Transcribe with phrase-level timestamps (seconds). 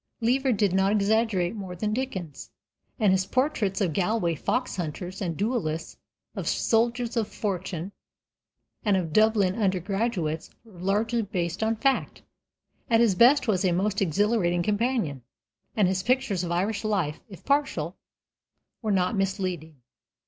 [0.19, 2.49] Lever did not exaggerate more than Dickens,
[2.99, 5.95] and his portraits of Galway fox hunters and duellists,
[6.35, 7.91] of soldiers of fortune,
[8.83, 12.23] and of Dublin undergraduates were largely based on fact.
[12.89, 15.21] At his best he was a most exhilarating companion,
[15.75, 17.95] and his pictures of Irish life, if partial,
[18.81, 19.83] were not misleading.